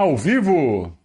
[0.00, 0.96] Ao vivo!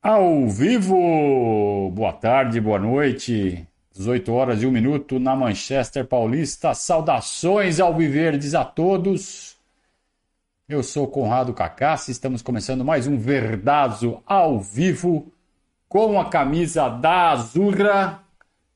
[0.00, 1.90] Ao vivo!
[1.92, 3.66] Boa tarde, boa noite.
[3.90, 6.74] 18 horas e 1 minuto na Manchester Paulista.
[6.74, 9.56] Saudações ao Viverdes a todos.
[10.68, 15.32] Eu sou Conrado Cacassi, estamos começando mais um Verdazo ao vivo
[15.88, 18.22] com a camisa da Azurra,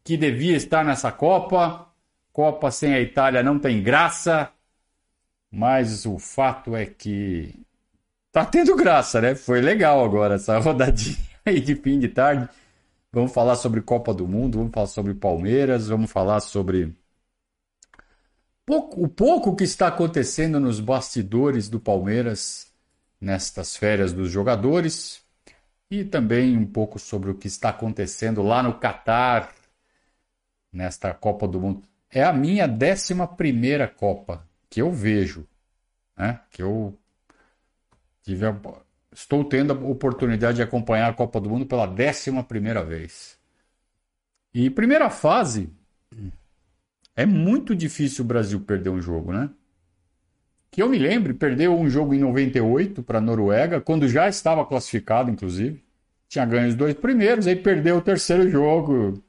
[0.02, 1.86] que devia estar nessa Copa.
[2.32, 4.50] Copa sem a Itália não tem graça.
[5.52, 7.54] Mas o fato é que
[8.32, 9.34] tá tendo graça, né?
[9.34, 12.48] Foi legal agora essa rodadinha aí de fim de tarde.
[13.12, 16.96] Vamos falar sobre Copa do Mundo, vamos falar sobre Palmeiras, vamos falar sobre
[18.64, 22.72] pouco, o pouco que está acontecendo nos bastidores do Palmeiras
[23.20, 25.22] nestas férias dos jogadores
[25.90, 29.52] e também um pouco sobre o que está acontecendo lá no Catar
[30.72, 31.82] nesta Copa do Mundo.
[32.10, 35.46] É a minha décima primeira Copa que eu vejo,
[36.22, 36.40] né?
[36.50, 36.96] que eu
[38.22, 38.56] tive a,
[39.12, 43.36] estou tendo a oportunidade de acompanhar a Copa do Mundo pela décima primeira vez.
[44.54, 45.70] E primeira fase,
[47.16, 49.50] é muito difícil o Brasil perder um jogo, né?
[50.70, 54.64] Que eu me lembre, perdeu um jogo em 98 para a Noruega, quando já estava
[54.64, 55.82] classificado, inclusive.
[56.28, 59.22] Tinha ganho os dois primeiros, aí perdeu o terceiro jogo,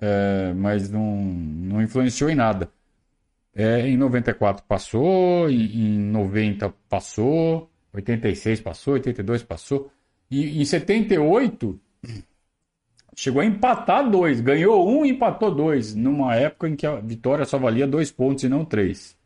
[0.00, 2.70] é, mas não, não influenciou em nada.
[3.58, 9.90] É, em 94 passou, em, em 90 passou, 86 passou, 82 passou.
[10.30, 11.80] E em 78
[13.16, 17.44] chegou a empatar dois, ganhou um e empatou dois, numa época em que a vitória
[17.44, 19.18] só valia dois pontos e não três.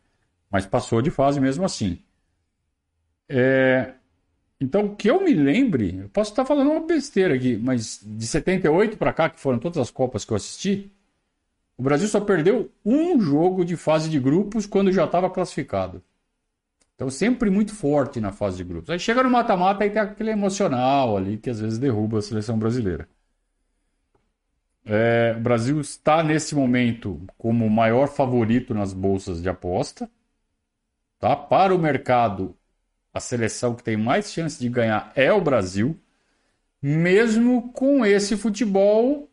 [0.51, 1.99] Mas passou de fase mesmo assim.
[3.29, 3.93] É,
[4.59, 8.97] então, que eu me lembre, eu posso estar falando uma besteira aqui, mas de 78
[8.97, 10.91] para cá, que foram todas as Copas que eu assisti,
[11.83, 16.01] o Brasil só perdeu um jogo de fase de grupos quando já estava classificado.
[16.95, 18.89] Então, sempre muito forte na fase de grupos.
[18.89, 22.57] Aí chega no mata-mata e tem aquele emocional ali que às vezes derruba a seleção
[22.57, 23.09] brasileira.
[24.85, 30.09] É, o Brasil está nesse momento como o maior favorito nas bolsas de aposta.
[31.19, 31.35] Tá?
[31.35, 32.57] Para o mercado,
[33.13, 35.99] a seleção que tem mais chance de ganhar é o Brasil,
[36.81, 39.32] mesmo com esse futebol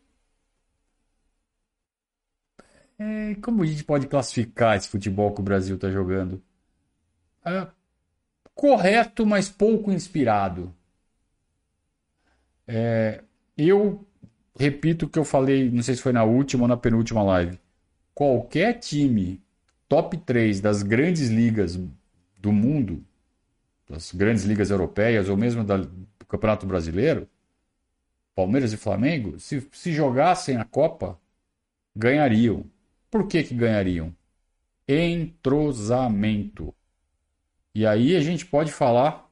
[2.99, 6.43] É, como a gente pode classificar esse futebol que o Brasil está jogando?
[7.45, 7.67] É,
[8.53, 10.73] correto, mas pouco inspirado.
[12.67, 13.23] É,
[13.57, 14.05] eu
[14.57, 17.59] repito o que eu falei, não sei se foi na última ou na penúltima live.
[18.13, 19.41] Qualquer time
[19.87, 21.79] top 3 das grandes ligas
[22.37, 23.03] do mundo,
[23.89, 27.27] das grandes ligas europeias ou mesmo da, do Campeonato Brasileiro,
[28.35, 31.19] Palmeiras e Flamengo, se, se jogassem a Copa,
[31.95, 32.65] ganhariam.
[33.09, 34.15] Por que, que ganhariam?
[34.87, 36.73] Entrosamento.
[37.73, 39.29] E aí a gente pode falar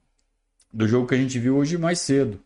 [0.74, 2.42] do jogo que a gente viu hoje mais cedo.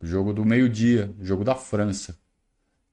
[0.00, 2.18] O jogo do meio-dia, jogo da França.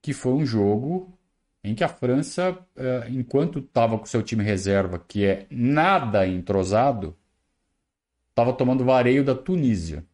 [0.02, 1.18] Que foi um jogo
[1.62, 7.16] em que a França, eh, enquanto estava com seu time reserva, que é nada entrosado,
[8.30, 10.04] estava tomando vareio da Tunísia.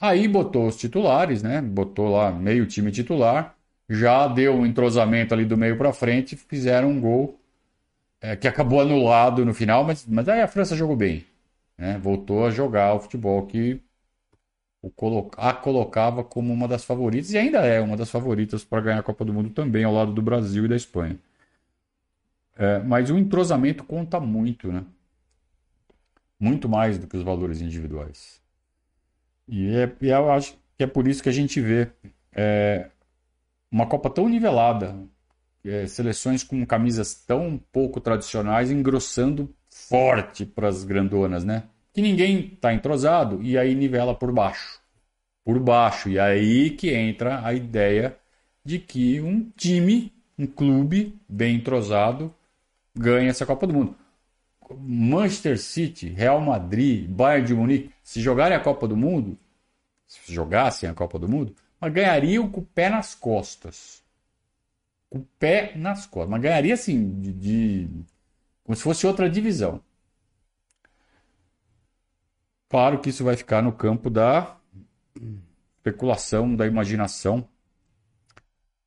[0.00, 1.60] Aí botou os titulares, né?
[1.60, 3.56] Botou lá meio time titular
[3.90, 7.40] já deu um entrosamento ali do meio para frente, fizeram um gol
[8.20, 11.26] é, que acabou anulado no final, mas, mas aí a França jogou bem.
[11.76, 11.98] Né?
[11.98, 13.82] Voltou a jogar o futebol que
[14.80, 18.80] o colo a colocava como uma das favoritas, e ainda é uma das favoritas para
[18.80, 21.18] ganhar a Copa do Mundo também, ao lado do Brasil e da Espanha.
[22.56, 24.84] É, mas o entrosamento conta muito, né?
[26.38, 28.40] Muito mais do que os valores individuais.
[29.48, 31.90] E, é, e eu acho que é por isso que a gente vê
[32.32, 32.88] é,
[33.70, 34.96] uma Copa tão nivelada,
[35.64, 41.64] é, seleções com camisas tão pouco tradicionais engrossando forte para as grandonas, né?
[41.92, 44.80] Que ninguém está entrosado e aí nivela por baixo.
[45.44, 46.08] Por baixo.
[46.08, 48.16] E aí que entra a ideia
[48.64, 52.34] de que um time, um clube bem entrosado,
[52.94, 53.94] ganha essa Copa do Mundo.
[54.78, 59.36] Manchester City, Real Madrid, Bayern de Munique, se jogarem a Copa do Mundo,
[60.06, 64.02] se jogassem a Copa do Mundo, mas ganhariam com o pé nas costas.
[65.08, 66.30] Com o pé nas costas.
[66.30, 67.88] Mas ganharia assim, de, de
[68.64, 69.82] como se fosse outra divisão.
[72.68, 74.56] Claro que isso vai ficar no campo da
[75.78, 77.48] especulação, da imaginação.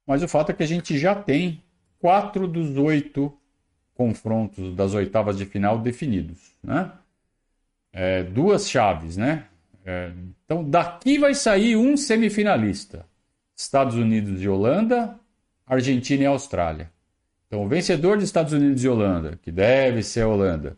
[0.06, 1.62] Mas o fato é que a gente já tem
[2.00, 3.38] quatro dos oito
[3.94, 6.92] confrontos das oitavas de final definidos, né?
[7.92, 9.48] É, duas chaves, né?
[9.86, 10.12] É,
[10.46, 13.06] então, daqui vai sair um semifinalista:
[13.56, 15.20] Estados Unidos e Holanda,
[15.66, 16.92] Argentina e Austrália.
[17.48, 20.78] Então, o vencedor de Estados Unidos e Holanda, que deve ser a Holanda,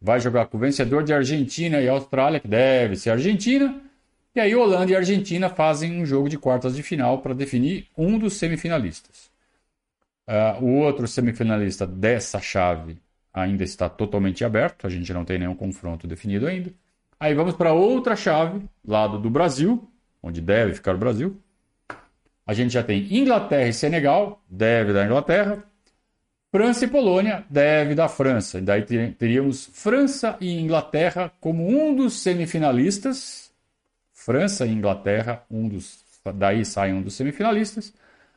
[0.00, 3.82] vai jogar com o vencedor de Argentina e Austrália, que deve ser Argentina.
[4.34, 8.18] E aí Holanda e Argentina fazem um jogo de quartas de final para definir um
[8.18, 9.30] dos semifinalistas.
[10.28, 12.98] Uh, o outro semifinalista dessa chave
[13.32, 16.70] ainda está totalmente aberto, a gente não tem nenhum confronto definido ainda.
[17.18, 19.90] Aí vamos para outra chave, lado do Brasil,
[20.22, 21.40] onde deve ficar o Brasil.
[22.46, 25.64] A gente já tem Inglaterra e Senegal, deve da Inglaterra.
[26.50, 28.60] França e Polônia, deve da França.
[28.60, 28.82] Daí
[29.12, 33.52] teríamos França e Inglaterra como um dos semifinalistas.
[34.12, 36.04] França e Inglaterra, um dos,
[36.34, 37.92] daí sai um dos semifinalistas.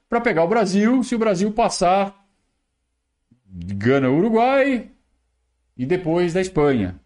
[0.10, 2.26] Para pegar o Brasil, se o Brasil passar
[3.46, 4.90] Gana-Uruguai
[5.78, 7.00] e depois da Espanha,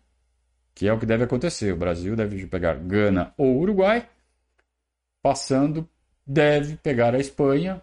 [0.76, 1.74] que é o que deve acontecer.
[1.74, 4.08] O Brasil deve pegar Gana ou Uruguai,
[5.22, 5.90] passando,
[6.26, 7.82] deve pegar a Espanha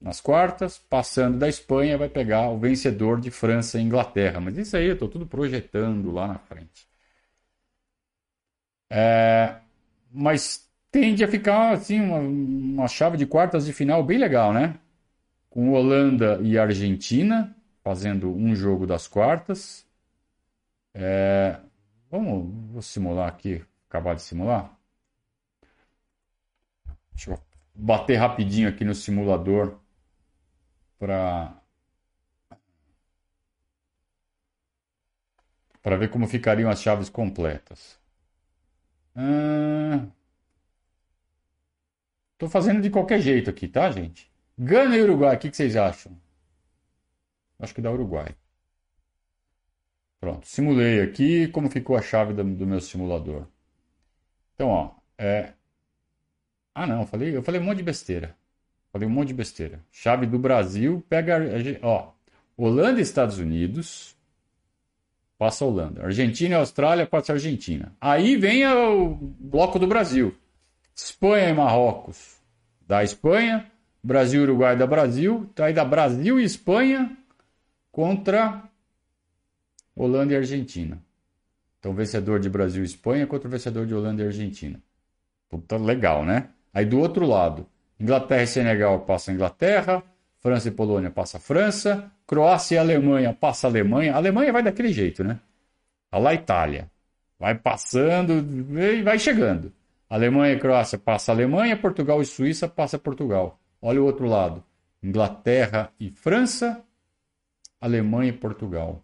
[0.00, 4.40] nas quartas, passando da Espanha, vai pegar o vencedor de França e Inglaterra.
[4.40, 6.88] Mas isso aí eu estou tudo projetando lá na frente.
[8.90, 9.56] É,
[10.12, 14.78] mas tende a ficar assim uma, uma chave de quartas de final bem legal, né?
[15.50, 19.86] Com Holanda e Argentina fazendo um jogo das quartas.
[20.94, 21.58] É,
[22.10, 24.76] vamos, vou simular aqui, acabar de simular.
[27.12, 27.38] Deixa eu
[27.74, 29.78] bater rapidinho aqui no simulador
[30.98, 31.54] para
[35.82, 37.98] para ver como ficariam as chaves completas.
[42.32, 44.30] Estou fazendo de qualquer jeito aqui, tá, gente?
[44.58, 46.16] Gana e Uruguai, o que, que vocês acham?
[47.58, 48.34] Acho que da Uruguai.
[50.20, 53.46] Pronto, simulei aqui como ficou a chave do, do meu simulador.
[54.54, 55.52] Então, ó, é...
[56.74, 58.36] Ah, não, eu falei, eu falei um monte de besteira.
[58.92, 59.80] Falei um monte de besteira.
[59.90, 61.38] Chave do Brasil, pega,
[61.82, 62.12] ó,
[62.56, 64.16] Holanda e Estados Unidos,
[65.38, 66.02] passa a Holanda.
[66.02, 67.94] Argentina e Austrália, passa a Argentina.
[68.00, 70.34] Aí vem o bloco do Brasil.
[70.94, 72.36] Espanha e Marrocos,
[72.86, 73.70] da Espanha.
[74.02, 75.50] Brasil e Uruguai da Brasil.
[75.58, 77.16] Aí da Brasil e Espanha
[77.90, 78.62] contra
[79.96, 81.02] Holanda e Argentina.
[81.78, 84.80] Então, vencedor de Brasil e Espanha contra o vencedor de Holanda e Argentina.
[85.48, 86.50] Puta, legal, né?
[86.74, 87.66] Aí do outro lado,
[87.98, 90.02] Inglaterra e Senegal passa a Inglaterra,
[90.40, 94.12] França e Polônia passa a França, Croácia e Alemanha passa a Alemanha.
[94.12, 95.40] A Alemanha vai daquele jeito, né?
[96.10, 96.90] A lá Itália.
[97.38, 98.32] Vai passando
[98.78, 99.72] e vai chegando.
[100.08, 103.58] Alemanha e Croácia passa a Alemanha, Portugal e Suíça passa Portugal.
[103.80, 104.62] Olha o outro lado.
[105.02, 106.82] Inglaterra e França,
[107.80, 109.02] Alemanha e Portugal.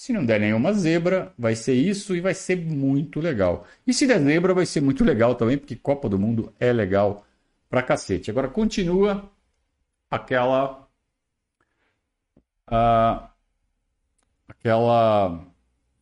[0.00, 3.66] Se não der nenhuma zebra, vai ser isso e vai ser muito legal.
[3.86, 7.26] E se der zebra, vai ser muito legal também, porque Copa do Mundo é legal
[7.68, 8.30] pra cacete.
[8.30, 9.30] Agora continua
[10.10, 10.88] aquela.
[12.66, 13.28] Uh,
[14.48, 15.46] aquela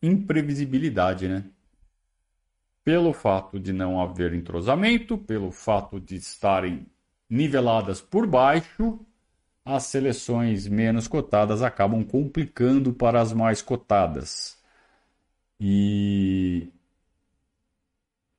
[0.01, 1.43] imprevisibilidade, né?
[2.85, 6.87] Pelo fato de não haver entrosamento, pelo fato de estarem
[7.29, 9.05] niveladas por baixo,
[9.75, 14.57] as seleções menos cotadas acabam complicando para as mais cotadas.
[15.59, 16.69] E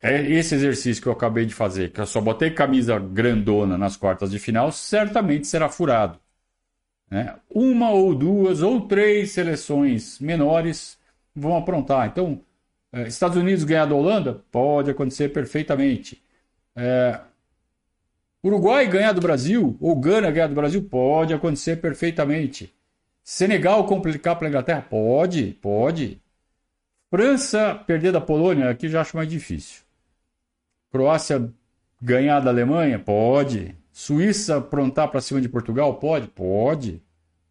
[0.02, 3.96] é esse exercício que eu acabei de fazer, que eu só botei camisa grandona nas
[3.96, 6.18] quartas de final, certamente será furado.
[7.10, 7.38] Né?
[7.50, 10.98] Uma ou duas ou três seleções menores
[11.34, 12.08] vão aprontar.
[12.08, 12.40] Então,
[12.92, 14.34] é, Estados Unidos ganhar da Holanda?
[14.50, 16.22] Pode acontecer perfeitamente.
[16.76, 17.20] É,
[18.42, 22.74] Uruguai ganhar do Brasil, ou Gana ganhar do Brasil, pode acontecer perfeitamente.
[23.22, 24.82] Senegal complicar para a Inglaterra?
[24.82, 26.20] Pode, pode.
[27.10, 29.82] França perder da Polônia, aqui já acho mais difícil.
[30.90, 31.52] Croácia
[32.00, 32.98] ganhar da Alemanha?
[32.98, 33.76] Pode.
[33.92, 35.94] Suíça aprontar para cima de Portugal?
[35.96, 37.02] Pode, pode.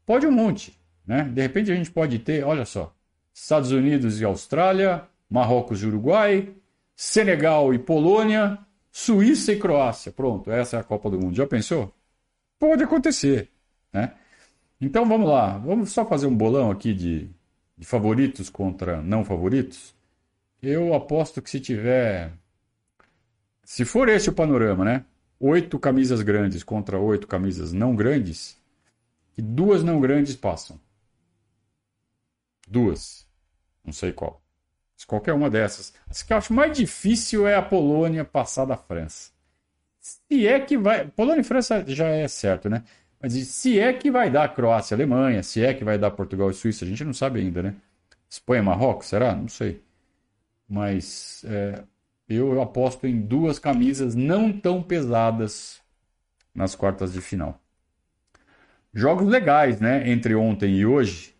[0.06, 0.78] Pode um monte.
[1.06, 1.24] Né?
[1.24, 2.94] De repente a gente pode ter, olha só,
[3.34, 6.50] Estados Unidos e Austrália, Marrocos e Uruguai,
[6.96, 8.58] Senegal e Polônia,
[9.00, 10.12] Suíça e Croácia.
[10.12, 11.34] Pronto, essa é a Copa do Mundo.
[11.34, 11.94] Já pensou?
[12.60, 13.50] Pode acontecer,
[13.94, 14.14] né?
[14.82, 17.30] Então vamos lá, vamos só fazer um bolão aqui de,
[17.78, 19.96] de favoritos contra não favoritos.
[20.62, 22.34] Eu aposto que se tiver.
[23.64, 25.06] Se for esse o panorama, né?
[25.40, 28.62] Oito camisas grandes contra oito camisas não grandes,
[29.32, 30.78] que duas não grandes passam.
[32.68, 33.26] Duas.
[33.86, 34.42] Não sei qual.
[35.08, 35.94] Qualquer uma dessas.
[36.10, 39.32] As que eu acho mais difícil é a Polônia passar da França.
[40.00, 41.08] Se é que vai.
[41.08, 42.84] Polônia e França já é certo, né?
[43.22, 46.50] Mas se é que vai dar Croácia e Alemanha, se é que vai dar Portugal
[46.50, 47.76] e Suíça, a gente não sabe ainda, né?
[48.30, 49.36] Espanha e Marrocos, será?
[49.36, 49.82] Não sei.
[50.68, 51.84] Mas é,
[52.28, 55.82] eu, eu aposto em duas camisas não tão pesadas
[56.54, 57.60] nas quartas de final.
[58.94, 60.10] Jogos legais, né?
[60.10, 61.36] Entre ontem e hoje.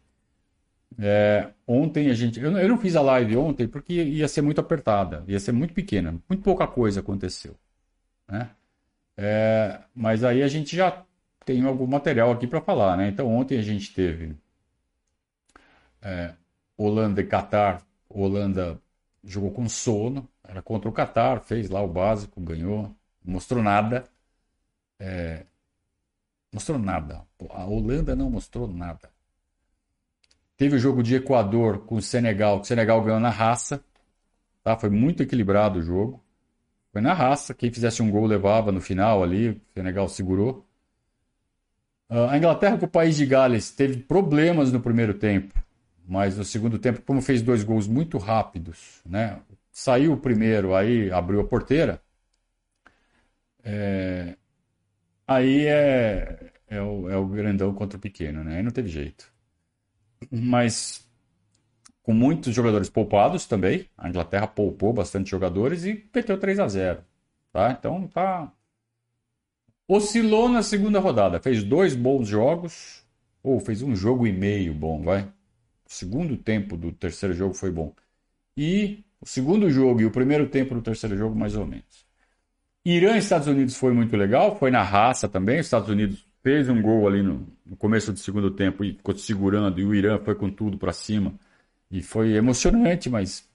[0.98, 2.40] É, ontem a gente.
[2.40, 5.74] Eu, eu não fiz a live ontem porque ia ser muito apertada, ia ser muito
[5.74, 7.56] pequena, muito pouca coisa aconteceu.
[8.28, 8.50] Né?
[9.18, 11.06] É, mas aí a gente já
[11.46, 13.10] tem algum material aqui para falar, né?
[13.10, 14.36] Então ontem a gente teve
[16.02, 16.34] é,
[16.78, 17.82] Holanda e Catar.
[18.10, 18.82] Holanda
[19.24, 24.06] jogou com sono, era contra o Catar, fez lá o básico, ganhou, mostrou nada.
[25.00, 25.46] É,
[26.54, 27.26] mostrou nada.
[27.52, 29.10] A Holanda não mostrou nada.
[30.60, 33.82] Teve o jogo de Equador com o Senegal, que o Senegal ganhou na raça.
[34.62, 34.78] Tá?
[34.78, 36.22] Foi muito equilibrado o jogo.
[36.92, 37.54] Foi na raça.
[37.54, 39.52] Quem fizesse um gol levava no final ali.
[39.52, 40.68] O Senegal segurou.
[42.10, 45.54] Uh, a Inglaterra com o país de Gales teve problemas no primeiro tempo.
[46.06, 49.40] Mas no segundo tempo, como fez dois gols muito rápidos, né?
[49.72, 52.02] Saiu o primeiro, aí abriu a porteira.
[53.64, 54.36] É...
[55.26, 56.52] Aí é...
[56.68, 58.58] É, o, é o grandão contra o pequeno, né?
[58.58, 59.39] Aí não teve jeito
[60.32, 61.08] mas
[62.04, 63.86] com muitos jogadores poupados também.
[63.98, 67.04] A Inglaterra poupou bastante jogadores e meteu 3 a 0
[67.52, 67.72] tá?
[67.72, 68.52] Então tá.
[69.88, 71.40] Oscilou na segunda rodada.
[71.40, 73.06] Fez dois bons jogos.
[73.42, 75.22] Ou fez um jogo e meio bom, vai.
[75.24, 75.30] O
[75.88, 77.94] segundo tempo do terceiro jogo foi bom.
[78.56, 82.06] E o segundo jogo e o primeiro tempo do terceiro jogo, mais ou menos.
[82.84, 84.58] Irã e Estados Unidos foi muito legal.
[84.58, 85.60] Foi na raça também.
[85.60, 89.16] Os Estados Unidos fez um gol ali no, no começo do segundo tempo e ficou
[89.18, 91.34] segurando, e o Irã foi com tudo para cima.
[91.92, 93.48] E foi emocionante, mas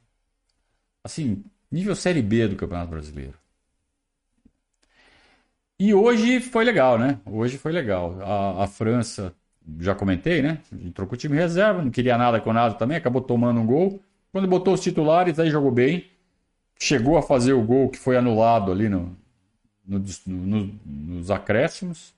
[1.02, 3.38] assim, nível Série B do Campeonato Brasileiro.
[5.78, 7.18] E hoje foi legal, né?
[7.26, 8.20] Hoje foi legal.
[8.22, 9.34] A, a França,
[9.80, 10.60] já comentei, né?
[10.94, 14.00] Trocou o time reserva, não queria nada com nada também, acabou tomando um gol.
[14.32, 16.06] Quando botou os titulares, aí jogou bem.
[16.80, 19.16] Chegou a fazer o gol que foi anulado ali no,
[19.86, 22.13] no, no, nos acréscimos.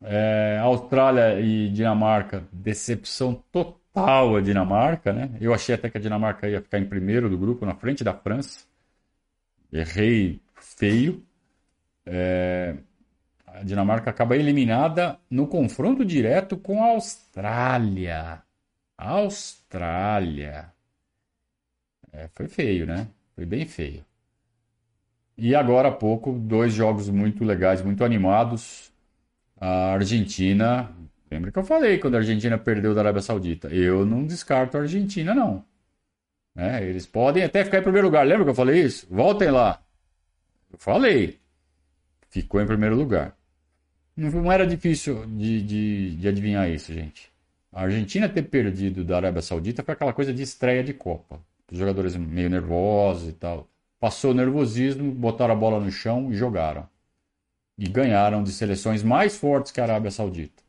[0.00, 5.36] É, Austrália e Dinamarca, decepção total a Dinamarca, né?
[5.40, 8.14] Eu achei até que a Dinamarca ia ficar em primeiro do grupo, na frente da
[8.14, 8.64] França.
[9.72, 11.24] Errei feio.
[12.06, 12.76] É,
[13.46, 18.42] a Dinamarca acaba eliminada no confronto direto com a Austrália.
[18.96, 20.72] Austrália.
[22.12, 23.08] É, foi feio, né?
[23.34, 24.04] Foi bem feio.
[25.36, 28.92] E agora há pouco, dois jogos muito legais, muito animados
[29.60, 30.90] a Argentina.
[31.30, 33.68] Lembra que eu falei quando a Argentina perdeu da Arábia Saudita?
[33.68, 35.64] Eu não descarto a Argentina, não.
[36.56, 38.26] É, eles podem até ficar em primeiro lugar.
[38.26, 39.06] Lembra que eu falei isso?
[39.10, 39.80] Voltem lá.
[40.72, 41.38] Eu falei.
[42.30, 43.36] Ficou em primeiro lugar.
[44.16, 47.30] Não era difícil de, de, de adivinhar isso, gente.
[47.72, 51.38] A Argentina ter perdido da Arábia Saudita foi aquela coisa de estreia de Copa.
[51.70, 53.68] Os jogadores meio nervosos e tal.
[54.00, 56.88] Passou o nervosismo, botaram a bola no chão e jogaram
[57.78, 60.62] e ganharam de seleções mais fortes que a Arábia Saudita.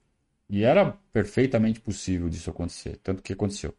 [0.48, 3.74] E era perfeitamente possível disso acontecer, tanto que aconteceu.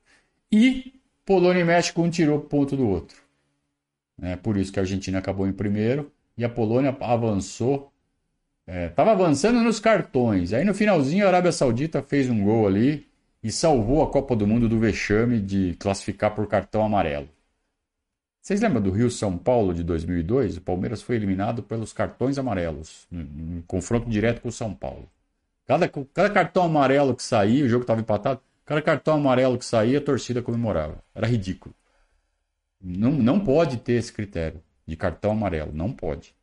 [0.53, 0.95] E
[1.25, 3.23] Polônia e México um tirou ponto do outro.
[4.21, 7.93] É por isso que a Argentina acabou em primeiro e a Polônia avançou.
[8.67, 10.53] Estava é, avançando nos cartões.
[10.53, 13.07] Aí no finalzinho a Arábia Saudita fez um gol ali
[13.43, 17.29] e salvou a Copa do Mundo do vexame de classificar por cartão amarelo.
[18.43, 20.57] Vocês lembram do Rio São Paulo de 2002?
[20.57, 25.11] O Palmeiras foi eliminado pelos cartões amarelos, em confronto direto com o São Paulo.
[25.67, 29.99] Cada, cada cartão amarelo que saía, o jogo estava empatado, cada cartão amarelo que saía,
[29.99, 31.03] a torcida comemorava.
[31.15, 31.75] Era ridículo.
[32.81, 36.35] Não, não pode ter esse critério de cartão amarelo, não pode.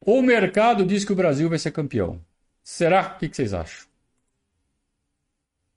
[0.00, 2.20] O mercado diz que o Brasil vai ser campeão.
[2.62, 3.14] Será?
[3.16, 3.89] O que vocês acham?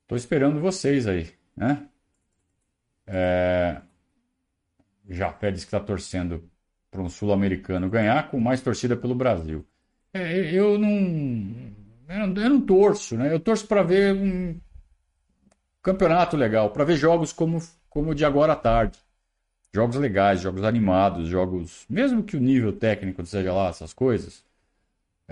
[0.04, 1.88] Estou esperando vocês aí, né?
[3.08, 3.82] É...
[5.10, 6.50] Jafé disse que está torcendo
[6.90, 9.66] para um sul-americano ganhar, com mais torcida pelo Brasil.
[10.14, 11.74] É, eu não.
[12.08, 13.34] Eu não torço, né?
[13.34, 14.60] Eu torço para ver um
[15.82, 19.00] campeonato legal, para ver jogos como, como o de agora à tarde.
[19.74, 21.86] Jogos legais, jogos animados, jogos.
[21.90, 24.44] Mesmo que o nível técnico seja lá, essas coisas,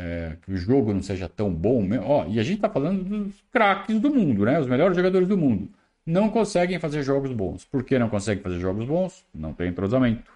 [0.01, 1.87] é, que o jogo não seja tão bom.
[2.03, 4.59] Ó, e a gente está falando dos craques do mundo, né?
[4.59, 5.69] Os melhores jogadores do mundo.
[6.05, 7.63] Não conseguem fazer jogos bons.
[7.65, 9.23] Por que não conseguem fazer jogos bons?
[9.33, 10.31] Não tem entrosamento.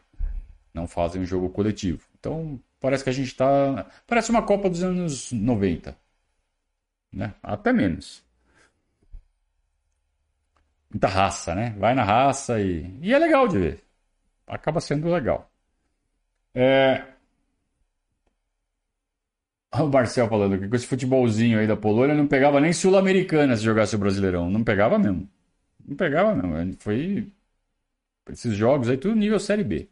[0.73, 2.01] Não fazem um jogo coletivo.
[2.19, 3.87] Então, parece que a gente está.
[4.05, 5.97] Parece uma Copa dos anos 90.
[7.11, 7.33] Né?
[7.41, 8.23] Até menos.
[10.91, 11.75] Muita raça, né?
[11.79, 12.85] Vai na raça e.
[13.01, 13.83] E é legal de ver.
[14.47, 15.49] Acaba sendo legal.
[16.53, 17.03] É,
[19.83, 23.63] o Marcel falando que com esse futebolzinho aí da Polônia não pegava nem Sul-Americana se
[23.63, 24.49] jogasse o Brasileirão.
[24.49, 25.29] Não pegava mesmo.
[25.87, 26.75] Não pegava mesmo.
[26.79, 27.31] Foi.
[28.29, 29.89] Esses jogos aí, tudo nível Série B.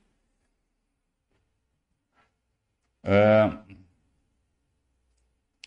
[3.04, 3.52] É...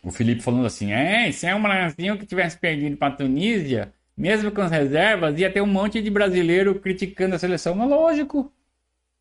[0.02, 4.50] O Felipe falando assim: é, se é um Brasil que tivesse perdido para Tunísia, mesmo
[4.52, 7.80] com as reservas, ia ter um monte de brasileiro criticando a seleção.
[7.82, 8.52] É lógico.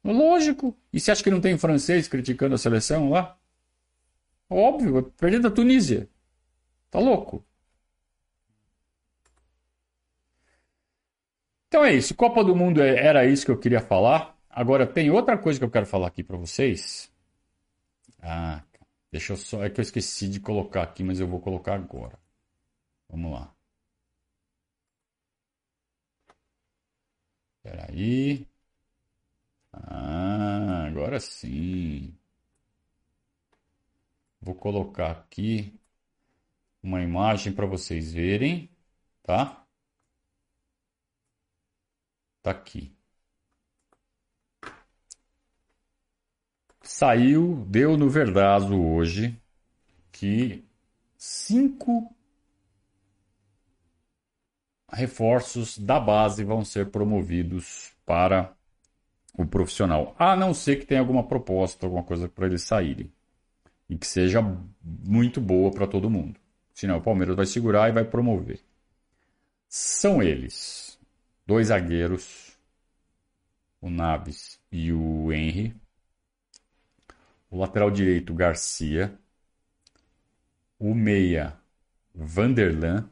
[0.03, 0.77] Lógico.
[0.93, 3.37] E você acha que não tem francês criticando a seleção lá?
[4.49, 6.09] Óbvio, perder da Tunísia.
[6.91, 7.45] Tá louco?
[11.67, 12.15] Então é isso.
[12.15, 14.35] Copa do Mundo é, era isso que eu queria falar.
[14.49, 17.11] Agora tem outra coisa que eu quero falar aqui para vocês.
[18.21, 18.61] Ah,
[19.11, 19.63] deixa eu só.
[19.63, 22.19] É que eu esqueci de colocar aqui, mas eu vou colocar agora.
[23.09, 23.55] Vamos lá.
[27.57, 28.47] Espera aí.
[29.73, 32.17] Ah, agora sim.
[34.45, 35.73] Vou colocar aqui
[36.83, 38.69] uma imagem para vocês verem,
[39.23, 39.65] tá?
[42.43, 42.95] Tá aqui.
[46.83, 49.35] Saiu, deu no Verdazo hoje
[50.11, 50.63] que
[51.17, 52.15] cinco
[54.91, 58.55] reforços da base vão ser promovidos para
[59.33, 63.11] o profissional, a não ser que tenha alguma proposta, alguma coisa para eles saírem
[63.89, 64.41] e que seja
[64.83, 66.39] muito boa para todo mundo.
[66.73, 68.61] Senão o Palmeiras vai segurar e vai promover.
[69.67, 70.99] São eles,
[71.45, 72.57] dois zagueiros,
[73.81, 75.75] o Naves e o Henry,
[77.49, 79.17] o lateral direito Garcia,
[80.79, 81.57] o meia
[82.13, 83.09] Vanderlan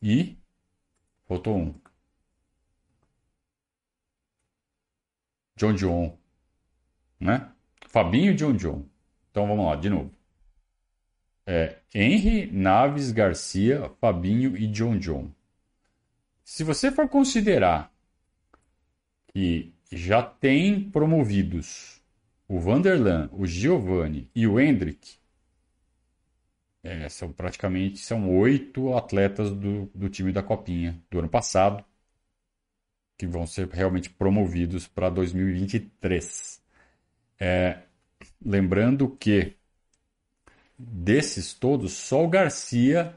[0.00, 0.36] e
[1.26, 1.80] faltou um.
[5.56, 6.18] John John,
[7.20, 7.51] né?
[7.92, 8.86] Fabinho John John.
[9.30, 10.10] Então vamos lá, de novo.
[11.44, 15.30] É, Henry, Naves, Garcia, Fabinho e John John.
[16.42, 17.92] Se você for considerar
[19.28, 22.00] que já tem promovidos
[22.48, 25.16] o Vanderlan, o Giovanni e o Hendrick,
[26.82, 31.84] é, são praticamente são oito atletas do, do time da Copinha do ano passado
[33.18, 36.61] que vão ser realmente promovidos para 2023.
[37.44, 37.76] É,
[38.40, 39.56] lembrando que
[40.78, 43.12] desses todos, só o Garcia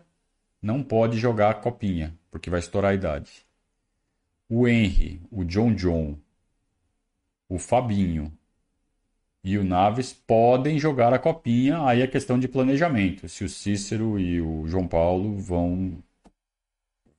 [0.59, 3.45] não pode jogar a copinha, porque vai estourar a idade.
[4.49, 6.17] O Henry, o John John,
[7.47, 8.35] o Fabinho
[9.43, 13.29] e o Naves podem jogar a copinha, aí é questão de planejamento.
[13.29, 15.99] Se o Cícero e o João Paulo vão.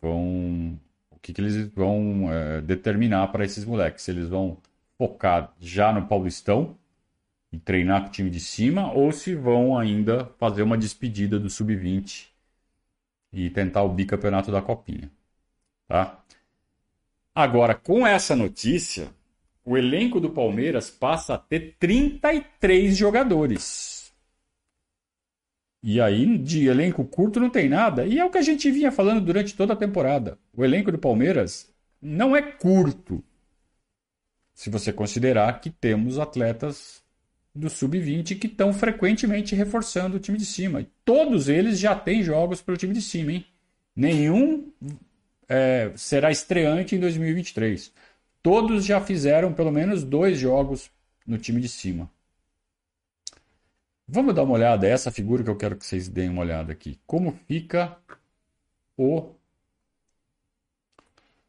[0.03, 0.77] vão
[1.13, 4.03] o que, que eles vão é, determinar para esses moleques?
[4.03, 4.59] Se eles vão
[4.99, 6.77] focar já no Paulistão
[7.57, 11.49] e treinar com o time de cima, ou se vão ainda fazer uma despedida do
[11.49, 12.29] sub-20
[13.33, 15.11] e tentar o bicampeonato da Copinha.
[15.89, 16.23] Tá?
[17.35, 19.11] Agora, com essa notícia,
[19.65, 24.13] o elenco do Palmeiras passa a ter 33 jogadores.
[25.83, 28.05] E aí, de elenco curto não tem nada.
[28.05, 30.39] E é o que a gente vinha falando durante toda a temporada.
[30.55, 33.23] O elenco do Palmeiras não é curto.
[34.53, 37.06] Se você considerar que temos atletas
[37.57, 40.87] do sub-20 que estão frequentemente reforçando o time de cima.
[41.05, 43.47] Todos eles já têm jogos pelo time de cima, hein?
[43.95, 44.71] Nenhum
[45.49, 47.93] é, será estreante em 2023.
[48.43, 50.91] Todos já fizeram pelo menos dois jogos
[51.27, 52.11] no time de cima.
[54.07, 56.73] Vamos dar uma olhada, é essa figura que eu quero que vocês deem uma olhada
[56.73, 57.01] aqui.
[57.07, 57.99] Como fica
[58.97, 59.35] o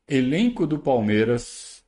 [0.07, 1.83] elenco do Palmeiras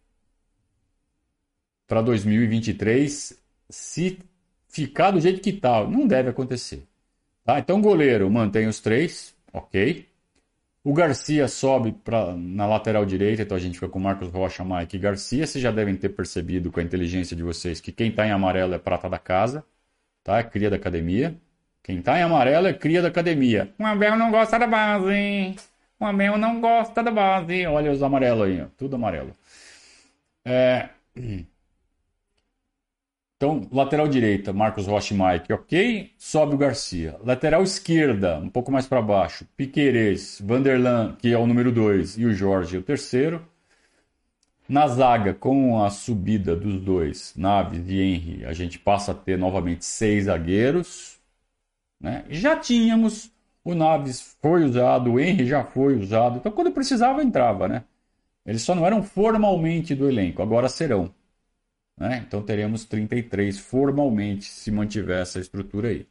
[1.87, 4.19] para 2023 se
[4.67, 6.83] ficar do jeito que está, não deve acontecer.
[7.43, 7.59] Tá?
[7.59, 10.07] Então, goleiro mantém os três, ok.
[10.83, 14.95] O Garcia sobe pra, na lateral direita, então a gente fica com Marcos Rocha, Mike
[14.95, 15.45] e Garcia.
[15.45, 18.73] Vocês já devem ter percebido com a inteligência de vocês que quem está em amarelo
[18.73, 19.63] é prata da casa,
[20.23, 20.39] tá?
[20.39, 21.35] É cria da academia.
[21.83, 23.73] Quem está em amarelo é cria da academia.
[23.77, 25.55] O Abel não gosta da base.
[25.99, 27.65] O Abel não gosta da base.
[27.65, 28.67] Olha os amarelos aí, ó.
[28.77, 29.33] tudo amarelo.
[30.45, 30.89] É...
[33.39, 36.11] Então, lateral direita, Marcos Rocha e Mike, ok.
[36.17, 37.17] Sobe o Garcia.
[37.23, 42.25] Lateral esquerda, um pouco mais para baixo, Piquerez, Vanderlan, que é o número 2, e
[42.25, 43.41] o Jorge, o terceiro.
[44.67, 49.37] Na zaga, com a subida dos dois, Naves e Henry, a gente passa a ter
[49.37, 51.17] novamente seis zagueiros.
[51.97, 52.25] Né?
[52.29, 53.31] Já tínhamos,
[53.63, 56.39] o Naves foi usado, o Henry já foi usado.
[56.39, 57.69] Então, quando precisava, entrava.
[57.69, 57.85] Né?
[58.45, 61.09] Eles só não eram formalmente do elenco, agora serão.
[61.99, 62.23] Né?
[62.25, 66.07] Então teremos 33 formalmente, se mantiver essa estrutura aí.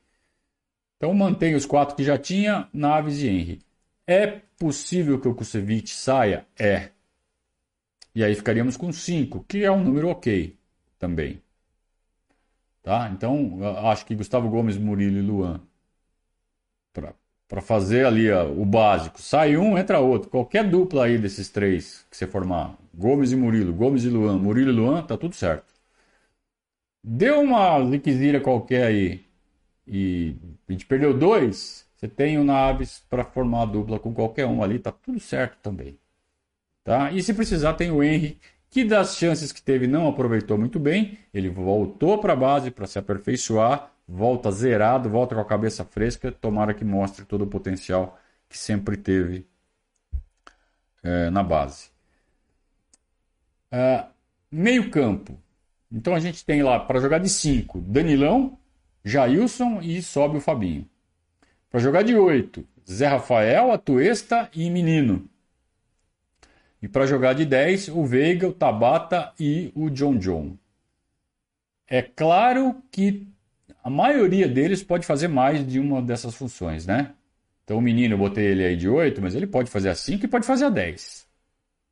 [0.97, 3.63] Então mantém os quatro que já tinha, Naves e Henry.
[4.07, 4.27] É
[4.59, 6.47] possível que o Kusevich saia?
[6.59, 6.91] É.
[8.15, 10.57] E aí ficaríamos com 5, que é um número ok
[10.99, 11.41] também.
[12.83, 13.11] Tá?
[13.13, 15.61] Então, acho que Gustavo Gomes, Murilo e Luan
[17.49, 19.21] para fazer ali ó, o básico.
[19.21, 20.29] Sai um, entra outro.
[20.29, 24.71] Qualquer dupla aí desses três que você formar, Gomes e Murilo, Gomes e Luan, Murilo
[24.71, 25.78] e Luan, tá tudo certo.
[27.03, 29.25] Deu uma liquizira qualquer aí
[29.87, 30.37] e
[30.69, 34.63] a gente perdeu dois, você tem o Naves para formar a dupla com qualquer um
[34.63, 35.99] ali, tá tudo certo também.
[36.85, 37.11] Tá?
[37.11, 38.39] E se precisar, tem o Henry,
[38.71, 42.87] que das chances que teve não aproveitou muito bem, ele voltou para a base para
[42.87, 48.19] se aperfeiçoar, volta zerado, volta com a cabeça fresca, tomara que mostre todo o potencial
[48.49, 49.47] que sempre teve
[51.03, 51.91] é, na base.
[53.73, 54.09] Uh,
[54.51, 55.39] meio campo.
[55.91, 58.59] Então a gente tem lá para jogar de 5, Danilão,
[59.05, 60.89] Jailson e sobe o Fabinho.
[61.71, 65.29] Para jogar de 8, Zé Rafael, Atuesta e Menino.
[66.81, 70.57] E para jogar de 10, o Veiga, o Tabata e o John John.
[71.87, 73.27] É claro que
[73.83, 77.15] a maioria deles pode fazer mais de uma dessas funções, né?
[77.65, 80.25] Então o menino, eu botei ele aí de 8, mas ele pode fazer a 5
[80.25, 81.27] e pode fazer a 10.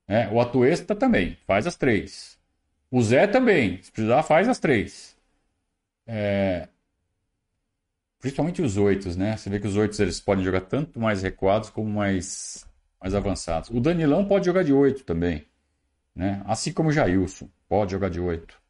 [0.08, 2.35] É, o Atuesta também, faz as três.
[2.90, 5.16] O Zé também, se precisar, faz as três.
[6.06, 6.68] É...
[8.18, 9.36] Principalmente os oitos, né?
[9.36, 12.66] Você vê que os oitos eles podem jogar tanto mais recuados como mais,
[13.00, 13.70] mais avançados.
[13.70, 15.46] O Danilão pode jogar de 8 também,
[16.14, 16.42] né?
[16.46, 18.60] Assim como o Jailson pode jogar de 8.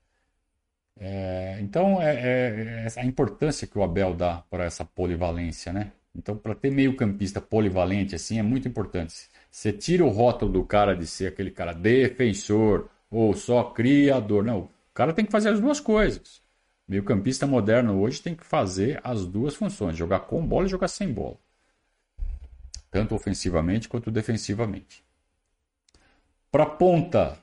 [0.99, 5.93] É, então, é, é, é, a importância que o Abel dá para essa polivalência, né?
[6.15, 9.29] Então, para ter meio campista polivalente assim, é muito importante.
[9.51, 14.45] Você tira o rótulo do cara de ser aquele cara defensor ou só criador.
[14.45, 16.43] Não, o cara tem que fazer as duas coisas.
[16.89, 20.89] Meio campista moderno hoje tem que fazer as duas funções, jogar com bola e jogar
[20.89, 21.37] sem bola.
[22.91, 25.05] Tanto ofensivamente quanto defensivamente.
[26.51, 27.39] Para ponta,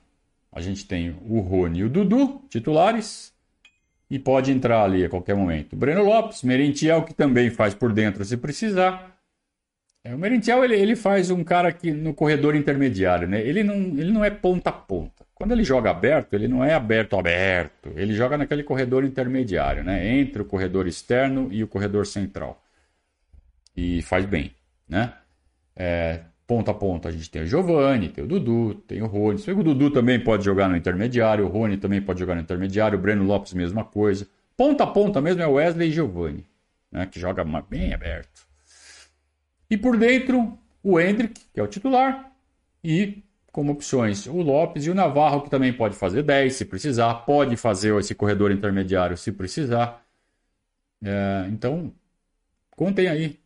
[0.50, 3.34] a gente tem o Rony e o Dudu, titulares
[4.10, 5.76] e pode entrar ali a qualquer momento.
[5.76, 9.13] Breno Lopes, Merentiel, que também faz por dentro se precisar.
[10.04, 13.40] É, o Merentiel ele, ele faz um cara que no corredor intermediário, né?
[13.40, 15.24] Ele não, ele não é ponta a ponta.
[15.34, 17.90] Quando ele joga aberto, ele não é aberto aberto.
[17.96, 20.06] Ele joga naquele corredor intermediário, né?
[20.06, 22.62] Entre o corredor externo e o corredor central.
[23.74, 24.52] E faz bem,
[24.86, 25.14] né?
[25.74, 29.42] É, ponta a ponta a gente tem o Giovanni, tem o Dudu, tem o Rony.
[29.48, 33.02] O Dudu também pode jogar no intermediário, o Rony também pode jogar no intermediário, o
[33.02, 34.28] Breno Lopes, mesma coisa.
[34.56, 36.44] Ponta a ponta mesmo é o Wesley e Giovanni,
[36.92, 38.53] né, que joga bem aberto.
[39.74, 42.32] E por dentro, o Hendrick, que é o titular,
[42.82, 47.14] e como opções o Lopes e o Navarro, que também pode fazer 10 se precisar,
[47.26, 50.04] pode fazer esse corredor intermediário se precisar.
[51.02, 51.92] É, então,
[52.76, 53.38] contem aí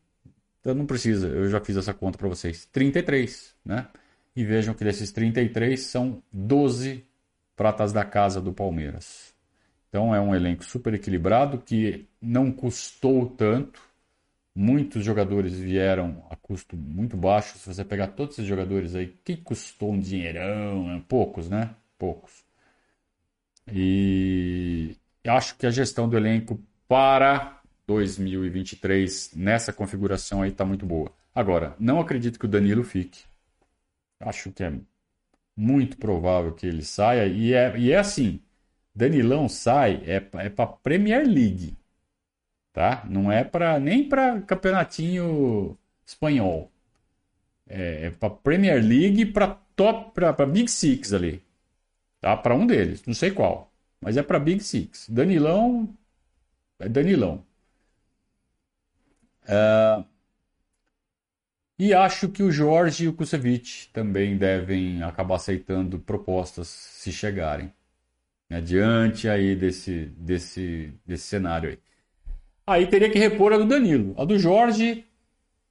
[0.61, 2.67] então não precisa, eu já fiz essa conta para vocês.
[2.67, 3.89] 33, né?
[4.37, 7.07] E vejam que desses 33 são 12
[7.57, 9.35] pratas da casa do Palmeiras.
[9.89, 13.81] Então é um elenco super equilibrado que não custou tanto.
[14.61, 17.57] Muitos jogadores vieram a custo muito baixo.
[17.57, 21.01] Se você pegar todos esses jogadores aí, que custou um dinheirão?
[21.07, 21.77] Poucos, né?
[21.97, 22.45] Poucos.
[23.73, 31.13] E acho que a gestão do elenco para 2023 nessa configuração aí está muito boa.
[31.33, 33.21] Agora, não acredito que o Danilo fique.
[34.19, 34.73] Acho que é
[35.57, 37.29] muito provável que ele saia.
[37.29, 38.41] E é, e é assim:
[38.93, 41.77] Danilão sai é, é para Premier League.
[42.79, 43.05] Tá?
[43.11, 46.71] Não é para nem para campeonatinho espanhol.
[47.67, 51.43] É, é para Premier League para top para Big Six ali.
[52.21, 52.37] Tá?
[52.37, 55.09] Para um deles, não sei qual, mas é para Big Six.
[55.11, 55.93] Danilão
[56.79, 57.45] é Danilão.
[59.43, 60.05] Uh,
[61.81, 67.73] e acho que o Jorge e o Kusevich também devem acabar aceitando propostas se chegarem.
[68.49, 71.88] Né, diante aí desse, desse, desse cenário aí.
[72.69, 74.15] Aí teria que repor a do Danilo.
[74.19, 75.03] A do Jorge,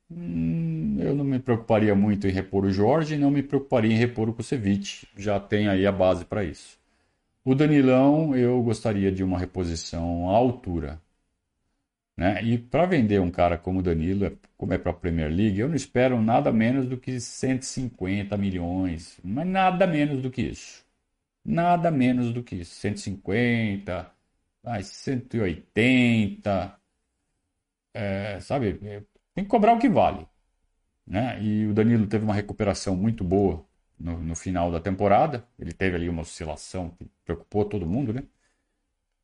[0.10, 4.28] hum, eu não me preocuparia muito em repor o Jorge, não me preocuparia em repor
[4.28, 5.08] o Kusevich.
[5.16, 6.80] Já tem aí a base para isso.
[7.46, 11.00] O Danilão, eu gostaria de uma reposição à altura.
[12.18, 12.44] Né?
[12.44, 15.60] E para vender um cara como o Danilo, é, como é para a Premier League,
[15.60, 20.84] eu não espero nada menos do que 150 milhões, mas nada menos do que isso.
[21.46, 22.74] Nada menos do que isso.
[22.76, 24.12] 150,
[24.64, 26.78] mais 180,
[27.98, 28.76] é, sabe?
[29.34, 30.28] Tem que cobrar o que vale.
[31.06, 31.42] Né?
[31.42, 33.66] E o Danilo teve uma recuperação muito boa
[34.00, 35.48] no, no final da temporada.
[35.58, 38.24] Ele teve ali uma oscilação que preocupou todo mundo, né?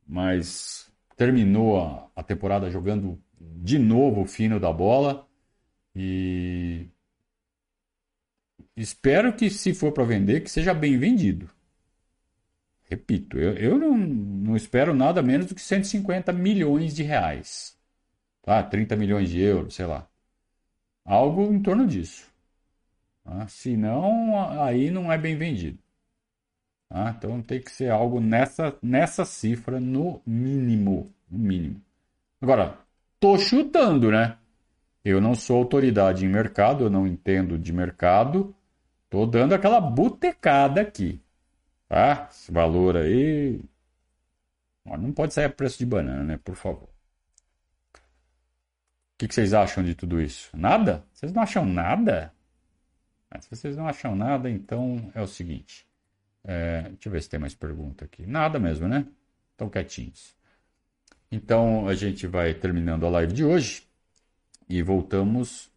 [0.07, 5.27] Mas terminou a, a temporada jogando de novo o fino da bola
[5.95, 6.87] e
[8.75, 11.49] espero que se for para vender que seja bem vendido.
[12.89, 17.77] Repito, eu, eu não, não espero nada menos do que 150 milhões de reais.
[18.43, 18.61] Tá?
[18.61, 20.07] 30 milhões de euros, sei lá.
[21.05, 22.31] Algo em torno disso.
[23.23, 23.47] Tá?
[23.47, 25.79] Se não, aí não é bem vendido.
[26.89, 27.15] Tá?
[27.17, 31.11] Então tem que ser algo nessa, nessa cifra, no mínimo.
[31.31, 31.81] No mínimo.
[32.41, 32.77] Agora,
[33.19, 34.37] tô chutando, né?
[35.03, 38.55] Eu não sou autoridade em mercado, eu não entendo de mercado.
[39.09, 41.21] Tô dando aquela botecada aqui.
[41.87, 42.27] Tá?
[42.29, 43.61] Esse valor aí.
[44.85, 46.37] Não pode sair a preço de banana, né?
[46.43, 46.92] Por favor.
[49.15, 50.49] O que, vocês acham de tudo isso?
[50.55, 51.05] Nada?
[51.13, 52.33] Vocês não acham nada?
[53.39, 55.87] Se vocês não acham nada, então é o seguinte.
[56.43, 58.25] É, deixa eu ver se tem mais pergunta aqui.
[58.25, 59.07] Nada mesmo, né?
[59.51, 60.35] Estão quietinhos.
[61.31, 63.87] Então a gente vai terminando a live de hoje
[64.69, 65.71] e voltamos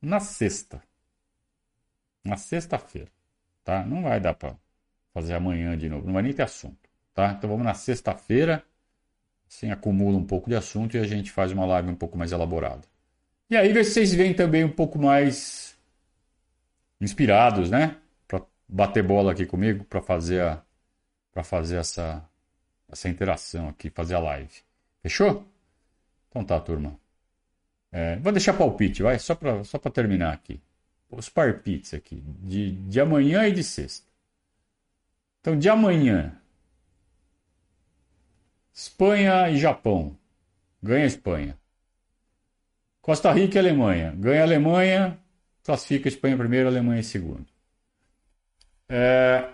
[0.00, 0.82] na sexta.
[2.24, 3.10] Na sexta-feira,
[3.64, 3.84] tá?
[3.84, 4.56] Não vai dar para
[5.12, 7.32] fazer amanhã de novo, não vai nem ter assunto, tá?
[7.32, 8.64] Então vamos na sexta-feira,
[9.52, 12.32] assim acumula um pouco de assunto e a gente faz uma live um pouco mais
[12.32, 12.82] elaborada.
[13.50, 15.76] E aí vocês veem também um pouco mais
[16.98, 17.98] inspirados, né?
[18.26, 20.62] Para bater bola aqui comigo, para fazer a
[21.30, 22.26] para fazer essa
[22.90, 24.54] essa interação aqui, fazer a live.
[25.02, 25.46] Fechou?
[26.30, 26.98] Então tá, turma.
[27.90, 30.60] É, vou deixar palpite, vai, só para só terminar aqui.
[31.10, 34.06] Os palpites aqui, de, de amanhã e de sexta.
[35.40, 36.40] Então, de amanhã,
[38.72, 40.16] Espanha e Japão.
[40.82, 41.58] Ganha a Espanha.
[43.00, 44.14] Costa Rica e Alemanha.
[44.16, 45.18] Ganha a Alemanha,
[45.64, 47.46] classifica a Espanha primeiro, a Alemanha em segundo.
[48.88, 49.48] É...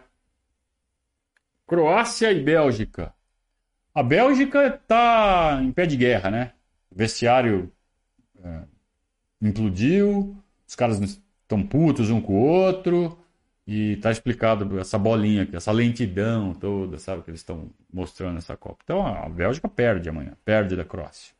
[1.66, 3.14] Croácia e Bélgica.
[3.94, 6.52] A Bélgica está em pé de guerra, né?
[6.90, 7.72] O vestiário
[8.42, 8.62] é,
[9.42, 13.17] implodiu, os caras estão putos um com o outro,
[13.70, 18.57] e tá explicado essa bolinha aqui, essa lentidão toda, sabe, que eles estão mostrando nessa
[18.57, 18.78] Copa.
[18.83, 21.35] Então a Bélgica perde amanhã, perde da Croácia.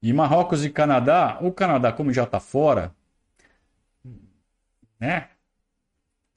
[0.00, 2.94] E Marrocos e Canadá, o Canadá, como já está fora,
[5.00, 5.30] né?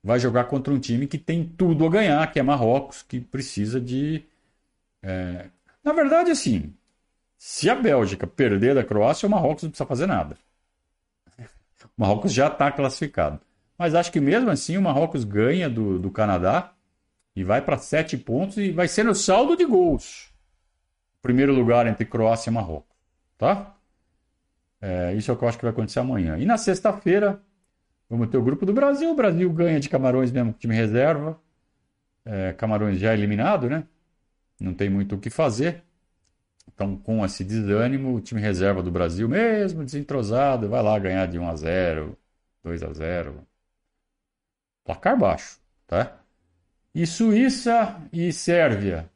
[0.04, 3.80] Vai jogar contra um time que tem tudo a ganhar, que é Marrocos, que precisa
[3.80, 4.26] de.
[5.04, 5.50] É...
[5.84, 6.74] Na verdade, assim,
[7.38, 10.36] se a Bélgica perder da Croácia, o Marrocos não precisa fazer nada.
[11.98, 13.40] O Marrocos já está classificado.
[13.82, 16.72] Mas acho que mesmo assim o Marrocos ganha do, do Canadá
[17.36, 20.32] e vai para sete pontos e vai ser no saldo de gols.
[21.20, 22.96] Primeiro lugar entre Croácia e Marrocos.
[23.40, 23.76] Tá?
[24.80, 26.38] É, isso é o que eu acho que vai acontecer amanhã.
[26.38, 27.42] E na sexta-feira,
[28.08, 29.10] vamos ter o grupo do Brasil.
[29.10, 31.42] O Brasil ganha de Camarões mesmo, time reserva.
[32.24, 33.84] É, Camarões já eliminado, né?
[34.60, 35.84] Não tem muito o que fazer.
[36.72, 41.40] Então, com esse desânimo, o time reserva do Brasil, mesmo desentrosado, vai lá ganhar de
[41.40, 42.16] 1 a 0
[42.64, 43.51] 2 a 0
[44.84, 46.18] Placar baixo, tá?
[46.94, 49.10] E Suíça e Sérvia.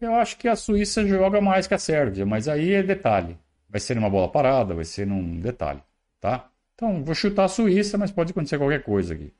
[0.00, 3.38] Eu acho que a Suíça joga mais que a Sérvia, mas aí é detalhe.
[3.68, 5.82] Vai ser numa bola parada, vai ser num detalhe,
[6.20, 6.50] tá?
[6.74, 9.32] Então, vou chutar a Suíça, mas pode acontecer qualquer coisa aqui.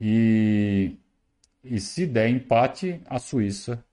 [0.00, 0.96] E,
[1.62, 3.84] e se der empate, a Suíça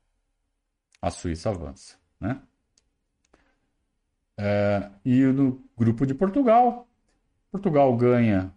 [1.01, 2.41] a Suíça avança, né?
[4.38, 6.88] É, e no grupo de Portugal,
[7.51, 8.53] Portugal ganha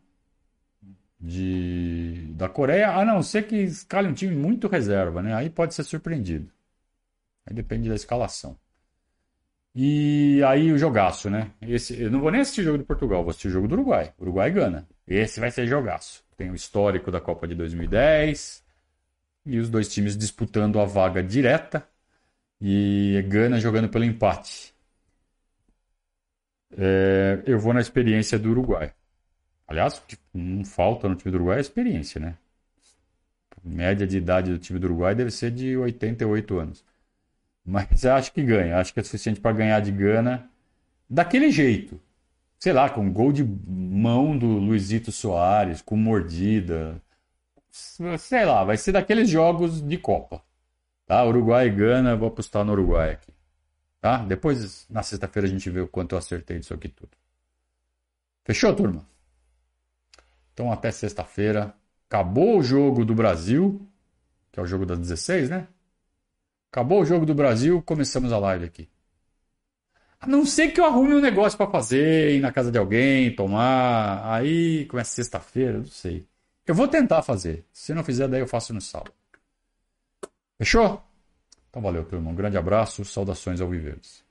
[1.20, 5.34] de, da Coreia, a não ser que escale um time muito reserva, né?
[5.34, 6.50] Aí pode ser surpreendido.
[7.46, 8.56] Aí depende da escalação.
[9.74, 11.52] E aí o jogaço, né?
[11.62, 13.74] Esse, eu não vou nem assistir o jogo de Portugal, vou assistir o jogo do
[13.74, 14.12] Uruguai.
[14.18, 14.88] Uruguai gana.
[15.06, 16.24] Esse vai ser jogaço.
[16.36, 18.64] Tem o histórico da Copa de 2010
[19.46, 21.86] e os dois times disputando a vaga direta
[22.60, 24.74] e Gana jogando pelo empate.
[26.76, 28.92] É, eu vou na experiência do Uruguai.
[29.70, 30.02] Aliás,
[30.34, 32.34] não falta no time do Uruguai é experiência, né?
[33.56, 36.84] A média de idade do time do Uruguai deve ser de 88 anos.
[37.64, 38.78] Mas acho que ganha.
[38.78, 40.50] Acho que é suficiente para ganhar de Gana
[41.08, 42.00] daquele jeito.
[42.58, 47.00] Sei lá, com gol de mão do Luizito Soares, com mordida.
[47.70, 50.42] Sei lá, vai ser daqueles jogos de Copa.
[51.06, 51.24] Tá?
[51.24, 53.32] Uruguai e Gana, vou apostar no Uruguai aqui.
[54.00, 54.18] Tá?
[54.18, 57.12] Depois, na sexta-feira, a gente vê o quanto eu acertei disso aqui tudo.
[58.44, 59.06] Fechou, turma?
[60.60, 61.74] Então, até sexta-feira.
[62.06, 63.80] Acabou o jogo do Brasil,
[64.52, 65.66] que é o jogo das 16, né?
[66.70, 68.86] Acabou o jogo do Brasil, começamos a live aqui.
[70.20, 73.34] A não ser que eu arrume um negócio para fazer, ir na casa de alguém,
[73.34, 74.34] tomar.
[74.34, 76.26] Aí começa sexta-feira, não sei.
[76.66, 77.64] Eu vou tentar fazer.
[77.72, 79.14] Se não fizer, daí eu faço no sábado.
[80.58, 81.02] Fechou?
[81.70, 82.30] Então valeu, turma.
[82.30, 84.22] Um grande abraço, saudações ao Viverdes.